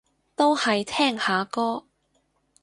[0.35, 1.85] 都係聽下歌